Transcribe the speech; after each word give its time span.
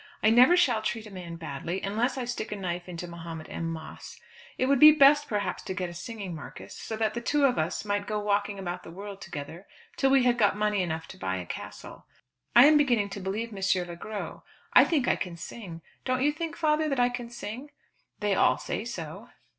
I 0.23 0.31
never 0.31 0.57
shall 0.57 0.81
treat 0.81 1.05
a 1.05 1.11
man 1.13 1.35
badly, 1.35 1.79
unless 1.83 2.17
I 2.17 2.25
stick 2.25 2.51
a 2.51 2.55
knife 2.55 2.89
into 2.89 3.07
Mahomet 3.07 3.45
M. 3.51 3.71
Moss. 3.71 4.19
It 4.57 4.65
would 4.65 4.79
be 4.79 4.91
best 4.91 5.27
perhaps 5.27 5.61
to 5.61 5.75
get 5.75 5.91
a 5.91 5.93
singing 5.93 6.33
marquis, 6.33 6.69
so 6.69 6.95
that 6.97 7.13
the 7.13 7.21
two 7.21 7.45
of 7.45 7.59
us 7.59 7.85
might 7.85 8.07
go 8.07 8.19
walking 8.19 8.57
about 8.57 8.81
the 8.81 8.89
world 8.89 9.21
together, 9.21 9.67
till 9.97 10.09
we 10.09 10.23
had 10.23 10.39
got 10.39 10.57
money 10.57 10.81
enough 10.81 11.07
to 11.09 11.19
buy 11.19 11.35
a 11.35 11.45
castle. 11.45 12.07
I 12.55 12.65
am 12.65 12.77
beginning 12.77 13.09
to 13.11 13.19
believe 13.19 13.53
M. 13.55 13.61
Le 13.87 13.95
Gros. 13.95 14.41
I 14.73 14.85
think 14.85 15.07
I 15.07 15.15
can 15.15 15.37
sing. 15.37 15.83
Don't 16.03 16.23
you 16.23 16.31
think, 16.31 16.55
father, 16.55 16.89
that 16.89 16.99
I 16.99 17.09
can 17.09 17.29
sing?" 17.29 17.69
"They 18.21 18.33
all 18.33 18.57
say 18.57 18.83
so." 18.85 19.29